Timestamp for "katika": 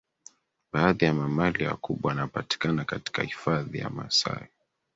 2.85-3.23